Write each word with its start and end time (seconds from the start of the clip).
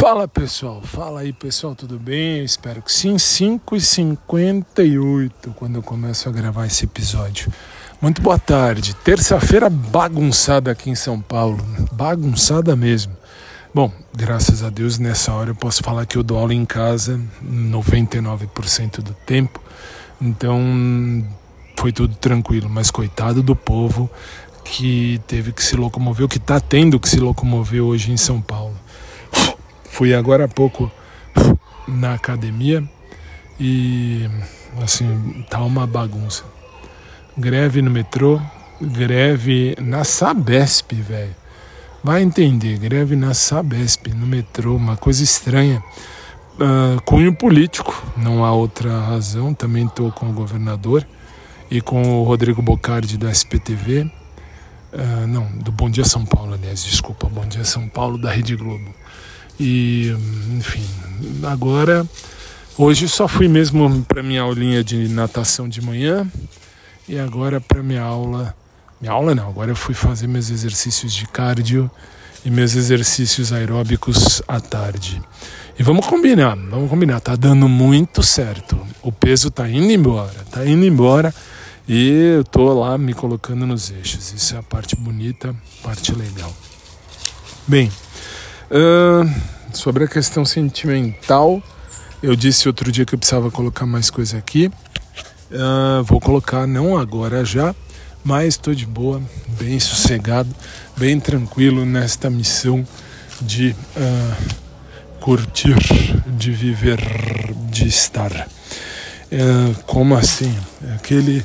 Fala 0.00 0.26
pessoal, 0.26 0.80
fala 0.80 1.20
aí 1.20 1.30
pessoal, 1.30 1.74
tudo 1.74 1.98
bem? 1.98 2.38
Eu 2.38 2.44
espero 2.46 2.80
que 2.80 2.90
sim, 2.90 3.18
5 3.18 3.76
e 3.76 3.80
58 3.82 5.50
quando 5.58 5.74
eu 5.74 5.82
começo 5.82 6.26
a 6.26 6.32
gravar 6.32 6.64
esse 6.64 6.86
episódio. 6.86 7.52
Muito 8.00 8.22
boa 8.22 8.38
tarde, 8.38 8.94
terça-feira 8.94 9.68
bagunçada 9.68 10.70
aqui 10.70 10.88
em 10.88 10.94
São 10.94 11.20
Paulo, 11.20 11.62
bagunçada 11.92 12.74
mesmo. 12.74 13.14
Bom, 13.74 13.92
graças 14.16 14.62
a 14.62 14.70
Deus 14.70 14.98
nessa 14.98 15.34
hora 15.34 15.50
eu 15.50 15.54
posso 15.54 15.82
falar 15.82 16.06
que 16.06 16.16
eu 16.16 16.22
dou 16.22 16.38
aula 16.38 16.54
em 16.54 16.64
casa 16.64 17.20
99% 17.44 19.02
do 19.02 19.12
tempo, 19.26 19.60
então 20.18 20.58
foi 21.76 21.92
tudo 21.92 22.14
tranquilo, 22.14 22.70
mas 22.70 22.90
coitado 22.90 23.42
do 23.42 23.54
povo 23.54 24.10
que 24.64 25.20
teve 25.26 25.52
que 25.52 25.62
se 25.62 25.76
locomover, 25.76 26.24
o 26.24 26.28
que 26.28 26.38
está 26.38 26.58
tendo 26.58 26.98
que 26.98 27.08
se 27.08 27.20
locomover 27.20 27.82
hoje 27.82 28.12
em 28.12 28.16
São 28.16 28.40
Paulo. 28.40 28.59
Fui 30.00 30.14
agora 30.14 30.46
há 30.46 30.48
pouco 30.48 30.90
na 31.86 32.14
academia 32.14 32.82
e 33.60 34.26
assim, 34.82 35.44
tá 35.50 35.60
uma 35.60 35.86
bagunça. 35.86 36.42
Greve 37.36 37.82
no 37.82 37.90
metrô, 37.90 38.40
greve 38.80 39.76
na 39.78 40.02
Sabesp, 40.02 40.94
velho. 40.94 41.36
Vai 42.02 42.22
entender, 42.22 42.78
greve 42.78 43.14
na 43.14 43.34
Sabesp, 43.34 44.06
no 44.14 44.26
metrô, 44.26 44.74
uma 44.74 44.96
coisa 44.96 45.22
estranha. 45.22 45.84
Uh, 46.54 46.98
cunho 47.02 47.34
político, 47.34 48.02
não 48.16 48.42
há 48.42 48.52
outra 48.52 49.02
razão. 49.02 49.52
Também 49.52 49.84
estou 49.84 50.10
com 50.10 50.30
o 50.30 50.32
governador 50.32 51.06
e 51.70 51.82
com 51.82 52.22
o 52.22 52.22
Rodrigo 52.22 52.62
Bocardi 52.62 53.18
do 53.18 53.28
SPTV. 53.28 54.04
Uh, 54.04 54.10
ah, 54.94 55.26
não, 55.26 55.44
do 55.58 55.70
Bom 55.70 55.90
Dia 55.90 56.06
São 56.06 56.24
Paulo, 56.24 56.54
aliás, 56.54 56.82
desculpa, 56.82 57.28
Bom 57.28 57.44
Dia 57.44 57.66
São 57.66 57.86
Paulo 57.86 58.16
da 58.16 58.30
Rede 58.30 58.56
Globo. 58.56 58.94
E, 59.62 60.16
enfim, 60.56 60.82
agora, 61.42 62.08
hoje 62.78 63.06
só 63.06 63.28
fui 63.28 63.46
mesmo 63.46 64.02
para 64.08 64.22
minha 64.22 64.40
aulinha 64.40 64.82
de 64.82 65.06
natação 65.06 65.68
de 65.68 65.82
manhã 65.82 66.26
e 67.06 67.18
agora 67.18 67.60
para 67.60 67.82
minha 67.82 68.00
aula. 68.00 68.54
Minha 68.98 69.12
aula 69.12 69.34
não, 69.34 69.50
agora 69.50 69.70
eu 69.70 69.76
fui 69.76 69.92
fazer 69.92 70.26
meus 70.26 70.48
exercícios 70.48 71.12
de 71.12 71.26
cardio 71.26 71.90
e 72.42 72.50
meus 72.50 72.74
exercícios 72.74 73.52
aeróbicos 73.52 74.42
à 74.48 74.58
tarde. 74.60 75.20
E 75.78 75.82
vamos 75.82 76.06
combinar, 76.06 76.56
vamos 76.56 76.88
combinar, 76.88 77.20
tá 77.20 77.36
dando 77.36 77.68
muito 77.68 78.22
certo. 78.22 78.80
O 79.02 79.12
peso 79.12 79.50
tá 79.50 79.68
indo 79.68 79.92
embora, 79.92 80.42
tá 80.50 80.64
indo 80.64 80.86
embora 80.86 81.34
e 81.86 82.36
eu 82.36 82.44
tô 82.44 82.80
lá 82.80 82.96
me 82.96 83.12
colocando 83.12 83.66
nos 83.66 83.90
eixos. 83.90 84.32
Isso 84.32 84.54
é 84.54 84.58
a 84.58 84.62
parte 84.62 84.96
bonita, 84.96 85.54
parte 85.82 86.14
legal. 86.14 86.50
Bem, 87.68 87.92
Uh, 88.70 89.28
sobre 89.72 90.04
a 90.04 90.08
questão 90.08 90.44
sentimental, 90.44 91.60
eu 92.22 92.36
disse 92.36 92.68
outro 92.68 92.92
dia 92.92 93.04
que 93.04 93.14
eu 93.14 93.18
precisava 93.18 93.50
colocar 93.50 93.84
mais 93.84 94.10
coisa 94.10 94.38
aqui. 94.38 94.70
Uh, 95.50 96.04
vou 96.04 96.20
colocar 96.20 96.68
não 96.68 96.96
agora 96.96 97.44
já, 97.44 97.74
mas 98.22 98.54
estou 98.54 98.72
de 98.72 98.86
boa, 98.86 99.20
bem 99.58 99.80
sossegado, 99.80 100.54
bem 100.96 101.18
tranquilo 101.18 101.84
nesta 101.84 102.30
missão 102.30 102.86
de 103.40 103.74
uh, 103.96 104.54
curtir, 105.18 105.76
de 106.28 106.52
viver, 106.52 107.00
de 107.70 107.88
estar. 107.88 108.30
Uh, 109.32 109.82
como 109.84 110.14
assim? 110.14 110.56
Aquele 110.94 111.44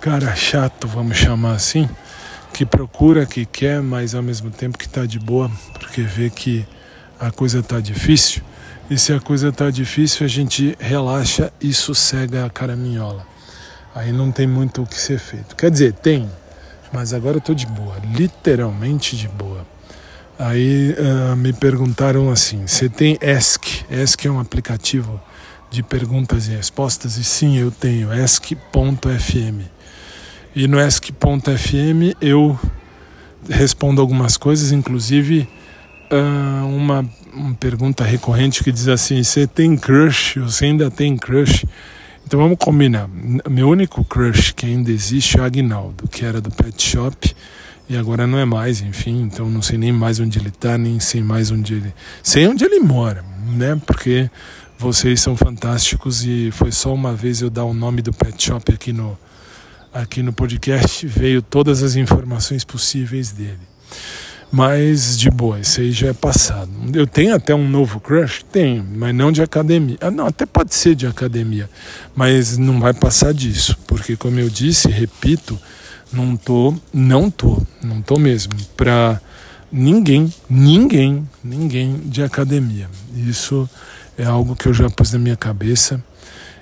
cara 0.00 0.34
chato, 0.34 0.88
vamos 0.88 1.16
chamar 1.16 1.52
assim, 1.52 1.88
que 2.58 2.66
procura, 2.66 3.24
que 3.24 3.46
quer, 3.46 3.80
mas 3.80 4.16
ao 4.16 4.22
mesmo 4.22 4.50
tempo 4.50 4.76
que 4.76 4.86
está 4.86 5.06
de 5.06 5.16
boa, 5.16 5.48
porque 5.74 6.02
vê 6.02 6.28
que 6.28 6.66
a 7.20 7.30
coisa 7.30 7.60
está 7.60 7.78
difícil. 7.78 8.42
E 8.90 8.98
se 8.98 9.12
a 9.12 9.20
coisa 9.20 9.50
está 9.50 9.70
difícil, 9.70 10.26
a 10.26 10.28
gente 10.28 10.76
relaxa 10.80 11.52
e 11.60 11.72
sossega 11.72 12.44
a 12.44 12.50
caraminhola. 12.50 13.24
Aí 13.94 14.10
não 14.10 14.32
tem 14.32 14.48
muito 14.48 14.82
o 14.82 14.86
que 14.86 14.98
ser 14.98 15.20
feito. 15.20 15.54
Quer 15.54 15.70
dizer, 15.70 15.92
tem, 15.92 16.28
mas 16.92 17.12
agora 17.12 17.36
eu 17.36 17.38
estou 17.38 17.54
de 17.54 17.64
boa, 17.64 17.94
literalmente 18.12 19.16
de 19.16 19.28
boa. 19.28 19.64
Aí 20.36 20.96
uh, 20.98 21.36
me 21.36 21.52
perguntaram 21.52 22.28
assim: 22.28 22.66
você 22.66 22.88
tem 22.88 23.16
ESC? 23.20 23.84
ESC 23.88 24.26
é 24.26 24.30
um 24.32 24.40
aplicativo 24.40 25.20
de 25.70 25.84
perguntas 25.84 26.48
e 26.48 26.56
respostas? 26.56 27.18
E 27.18 27.22
sim, 27.22 27.56
eu 27.56 27.70
tenho, 27.70 28.12
ESC.fm. 28.12 29.78
E 30.54 30.66
no 30.66 30.80
ESC.fm 30.80 32.16
eu 32.20 32.58
respondo 33.48 34.00
algumas 34.00 34.36
coisas, 34.36 34.72
inclusive 34.72 35.48
uh, 36.10 36.66
uma, 36.66 37.08
uma 37.32 37.54
pergunta 37.54 38.04
recorrente 38.04 38.62
que 38.64 38.72
diz 38.72 38.88
assim: 38.88 39.22
Você 39.22 39.46
tem 39.46 39.76
crush? 39.76 40.38
Você 40.38 40.66
ainda 40.66 40.90
tem 40.90 41.16
crush? 41.16 41.64
Então 42.26 42.40
vamos 42.40 42.58
combinar. 42.58 43.08
Meu 43.48 43.68
único 43.70 44.04
crush 44.04 44.52
que 44.52 44.66
ainda 44.66 44.90
existe 44.90 45.38
é 45.38 45.40
o 45.40 45.44
Agnaldo, 45.44 46.06
que 46.08 46.24
era 46.24 46.40
do 46.40 46.50
Pet 46.50 46.82
Shop 46.82 47.34
e 47.88 47.96
agora 47.96 48.26
não 48.26 48.38
é 48.38 48.44
mais, 48.44 48.82
enfim. 48.82 49.22
Então 49.22 49.48
não 49.48 49.62
sei 49.62 49.78
nem 49.78 49.92
mais 49.92 50.20
onde 50.20 50.38
ele 50.38 50.48
está, 50.48 50.76
nem 50.76 51.00
sei 51.00 51.22
mais 51.22 51.50
onde 51.50 51.74
ele. 51.74 51.94
Sei 52.22 52.46
onde 52.46 52.64
ele 52.64 52.80
mora, 52.80 53.24
né? 53.56 53.80
Porque 53.86 54.30
vocês 54.78 55.20
são 55.20 55.36
fantásticos 55.36 56.24
e 56.24 56.50
foi 56.52 56.70
só 56.70 56.92
uma 56.92 57.14
vez 57.14 57.40
eu 57.40 57.48
dar 57.48 57.64
o 57.64 57.72
nome 57.72 58.02
do 58.02 58.12
Pet 58.12 58.42
Shop 58.42 58.72
aqui 58.72 58.92
no 58.92 59.18
aqui 59.92 60.22
no 60.22 60.32
podcast 60.32 61.06
veio 61.06 61.42
todas 61.42 61.82
as 61.82 61.96
informações 61.96 62.64
possíveis 62.64 63.32
dele. 63.32 63.58
Mas 64.50 65.18
de 65.18 65.30
boa, 65.30 65.60
isso 65.60 65.80
aí 65.80 65.92
já 65.92 66.08
é 66.08 66.12
passado. 66.14 66.70
Eu 66.94 67.06
tenho 67.06 67.34
até 67.34 67.54
um 67.54 67.68
novo 67.68 68.00
crush? 68.00 68.42
Tenho, 68.50 68.86
mas 68.96 69.14
não 69.14 69.30
de 69.30 69.42
academia. 69.42 69.98
Ah, 70.00 70.10
não, 70.10 70.26
até 70.26 70.46
pode 70.46 70.74
ser 70.74 70.94
de 70.94 71.06
academia, 71.06 71.68
mas 72.16 72.56
não 72.56 72.80
vai 72.80 72.94
passar 72.94 73.34
disso, 73.34 73.76
porque 73.86 74.16
como 74.16 74.40
eu 74.40 74.48
disse, 74.48 74.88
repito, 74.88 75.58
não 76.10 76.34
tô, 76.34 76.74
não 76.92 77.30
tô, 77.30 77.62
não 77.82 78.00
tô 78.00 78.18
mesmo 78.18 78.54
para 78.74 79.20
ninguém, 79.70 80.32
ninguém, 80.48 81.28
ninguém 81.44 81.98
de 82.06 82.22
academia. 82.22 82.88
Isso 83.14 83.68
é 84.16 84.24
algo 84.24 84.56
que 84.56 84.66
eu 84.66 84.72
já 84.72 84.88
pus 84.88 85.12
na 85.12 85.18
minha 85.18 85.36
cabeça 85.36 86.02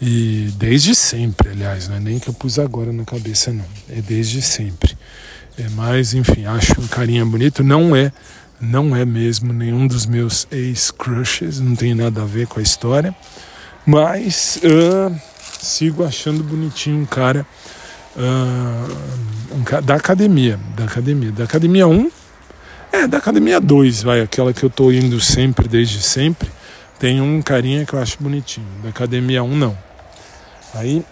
e 0.00 0.50
desde 0.56 0.94
sempre, 0.94 1.50
aliás, 1.50 1.88
não 1.88 1.96
é 1.96 2.00
nem 2.00 2.18
que 2.20 2.28
eu 2.28 2.34
pus 2.34 2.58
agora 2.58 2.92
na 2.92 3.04
cabeça, 3.04 3.52
não. 3.52 3.64
É 3.90 4.00
desde 4.00 4.40
sempre. 4.40 4.96
É, 5.58 5.68
mas, 5.70 6.14
enfim, 6.14 6.44
acho 6.46 6.80
um 6.80 6.86
carinha 6.86 7.26
bonito. 7.26 7.64
Não 7.64 7.96
é, 7.96 8.12
não 8.60 8.94
é 8.94 9.04
mesmo 9.04 9.52
nenhum 9.52 9.88
dos 9.88 10.06
meus 10.06 10.46
ex-crushes, 10.52 11.58
não 11.58 11.74
tem 11.74 11.94
nada 11.94 12.22
a 12.22 12.24
ver 12.24 12.46
com 12.46 12.60
a 12.60 12.62
história. 12.62 13.14
Mas 13.84 14.60
uh, 14.62 15.14
sigo 15.60 16.04
achando 16.04 16.44
bonitinho 16.44 17.00
um 17.00 17.06
cara, 17.06 17.44
uh, 18.16 19.54
um, 19.56 19.82
da 19.82 19.96
academia, 19.96 20.60
da 20.76 20.84
academia. 20.84 21.32
Da 21.32 21.42
academia 21.42 21.88
1, 21.88 22.10
é, 22.92 23.06
da 23.08 23.18
academia 23.18 23.60
2, 23.60 24.04
vai, 24.04 24.20
aquela 24.20 24.52
que 24.52 24.62
eu 24.62 24.70
tô 24.70 24.92
indo 24.92 25.20
sempre, 25.20 25.66
desde 25.66 26.00
sempre. 26.00 26.48
Tem 27.00 27.20
um 27.20 27.42
carinha 27.42 27.84
que 27.84 27.94
eu 27.94 27.98
acho 27.98 28.16
bonitinho. 28.20 28.66
Da 28.82 28.90
academia 28.90 29.42
1, 29.42 29.56
não. 29.56 29.87
Aí, 30.74 31.04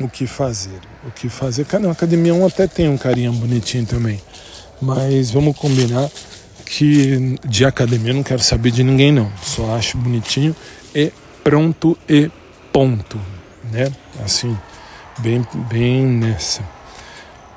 o 0.00 0.08
que 0.08 0.26
fazer? 0.26 0.80
O 1.06 1.10
que 1.10 1.28
fazer? 1.28 1.64
Cara, 1.64 1.88
a 1.88 1.92
academia 1.92 2.34
1 2.34 2.46
até 2.46 2.66
tem 2.66 2.88
um 2.88 2.96
carinha 2.96 3.30
bonitinho 3.30 3.86
também. 3.86 4.20
Mas 4.80 5.30
vamos 5.30 5.56
combinar 5.56 6.10
que 6.64 7.38
de 7.46 7.64
academia 7.64 8.10
eu 8.10 8.16
não 8.16 8.22
quero 8.22 8.42
saber 8.42 8.70
de 8.70 8.82
ninguém, 8.82 9.12
não. 9.12 9.30
Só 9.42 9.74
acho 9.76 9.96
bonitinho 9.96 10.54
e 10.94 11.12
pronto 11.42 11.96
e 12.08 12.30
ponto. 12.72 13.20
Né? 13.70 13.92
Assim, 14.24 14.56
bem, 15.18 15.46
bem 15.70 16.04
nessa. 16.06 16.62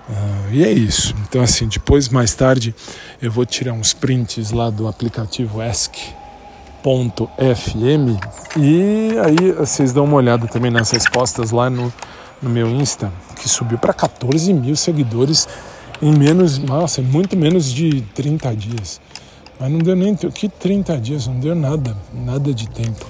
Uh, 0.09 0.53
e 0.53 0.63
é 0.63 0.71
isso. 0.71 1.15
Então, 1.27 1.41
assim, 1.41 1.67
depois, 1.67 2.07
mais 2.07 2.33
tarde, 2.33 2.73
eu 3.21 3.31
vou 3.31 3.45
tirar 3.45 3.73
uns 3.73 3.93
prints 3.93 4.51
lá 4.51 4.69
do 4.69 4.87
aplicativo 4.87 5.61
ESC 5.61 5.97
FM 7.37 8.17
e 8.57 9.11
aí 9.19 9.51
vocês 9.51 9.91
dão 9.91 10.05
uma 10.05 10.15
olhada 10.15 10.47
também 10.47 10.71
nas 10.71 10.89
respostas 10.91 11.51
lá 11.51 11.69
no, 11.69 11.93
no 12.41 12.49
meu 12.49 12.69
Insta, 12.69 13.11
que 13.35 13.49
subiu 13.49 13.77
para 13.77 13.93
14 13.93 14.53
mil 14.53 14.75
seguidores 14.75 15.47
em 16.01 16.11
menos, 16.11 16.57
nossa, 16.57 17.01
muito 17.01 17.35
menos 17.35 17.71
de 17.71 18.01
30 18.13 18.55
dias. 18.55 19.01
Mas 19.59 19.71
não 19.71 19.79
deu 19.79 19.95
nem 19.95 20.15
que 20.15 20.47
30 20.47 20.97
dias, 20.99 21.27
não 21.27 21.39
deu 21.39 21.55
nada, 21.55 21.97
nada 22.13 22.53
de 22.53 22.69
tempo. 22.69 23.05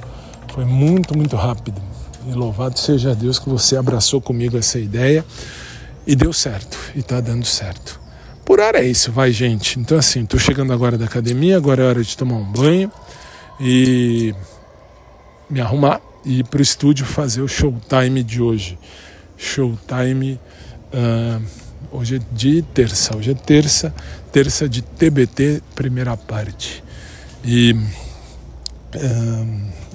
Foi 0.53 0.65
muito, 0.65 1.15
muito 1.15 1.35
rápido. 1.35 1.81
E 2.25 2.33
louvado 2.33 2.79
seja 2.79 3.13
Deus 3.13 3.37
que 3.37 3.49
você 3.49 3.77
abraçou 3.77 4.19
comigo 4.19 4.57
essa 4.57 4.79
ideia 4.79 5.25
e 6.05 6.15
deu 6.15 6.31
certo, 6.31 6.77
e 6.95 7.03
tá 7.03 7.19
dando 7.19 7.45
certo. 7.45 7.99
Por 8.45 8.61
hora 8.61 8.79
é 8.79 8.85
isso, 8.85 9.11
vai 9.11 9.31
gente. 9.31 9.77
Então 9.79 9.97
assim, 9.97 10.25
tô 10.25 10.37
chegando 10.37 10.71
agora 10.71 10.97
da 10.97 11.05
academia, 11.05 11.57
agora 11.57 11.83
é 11.83 11.87
hora 11.87 12.03
de 12.03 12.15
tomar 12.15 12.35
um 12.35 12.45
banho 12.45 12.91
e 13.59 14.33
me 15.49 15.61
arrumar 15.61 16.01
e 16.25 16.39
ir 16.39 16.43
para 16.43 16.59
o 16.59 16.61
estúdio 16.61 17.05
fazer 17.05 17.41
o 17.41 17.47
showtime 17.47 18.23
de 18.23 18.41
hoje. 18.41 18.77
Showtime, 19.37 20.39
uh, 20.93 21.43
hoje 21.91 22.17
é 22.17 22.19
de 22.31 22.61
terça, 22.61 23.15
hoje 23.15 23.31
é 23.31 23.33
terça, 23.33 23.93
terça 24.31 24.67
de 24.67 24.81
TBT, 24.81 25.61
primeira 25.75 26.17
parte. 26.17 26.83
E 27.45 27.75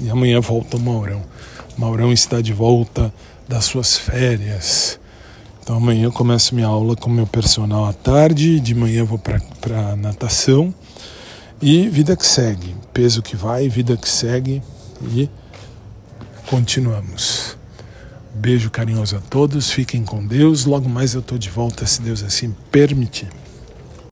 e 0.01 0.11
amanhã 0.11 0.41
volta 0.41 0.77
o 0.77 0.81
Maurão. 0.81 1.23
O 1.77 1.81
Maurão 1.81 2.13
está 2.13 2.41
de 2.41 2.53
volta 2.53 3.13
das 3.49 3.65
suas 3.65 3.97
férias. 3.97 4.99
Então 5.63 5.77
amanhã 5.77 6.05
eu 6.05 6.13
começo 6.13 6.55
minha 6.55 6.67
aula 6.67 6.97
com 6.97 7.09
meu 7.09 7.27
personal 7.27 7.85
à 7.87 7.93
tarde, 7.93 8.61
de 8.61 8.75
manhã 8.75 9.05
vou 9.05 9.19
para 9.19 9.97
natação 9.97 10.75
e 11.63 11.89
vida 11.89 12.17
que 12.17 12.27
segue, 12.27 12.75
peso 12.93 13.23
que 13.23 13.37
vai, 13.37 13.69
vida 13.69 13.97
que 13.97 14.09
segue 14.09 14.61
e 15.15 15.31
continuamos. 16.49 17.57
Beijo 18.35 18.69
carinhoso 18.69 19.17
a 19.17 19.21
todos, 19.21 19.71
fiquem 19.71 20.05
com 20.05 20.27
Deus. 20.27 20.65
Logo 20.65 20.89
mais 20.89 21.15
eu 21.15 21.21
estou 21.21 21.39
de 21.39 21.49
volta, 21.49 21.87
se 21.87 22.03
Deus 22.03 22.25
assim 22.25 22.53
permitir. 22.73 23.29